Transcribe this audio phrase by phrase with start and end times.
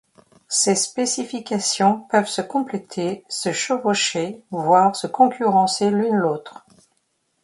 [0.47, 6.65] Ces spécifications peuvent se compléter, se chevaucher, voire se concurrencer l'une l'autre.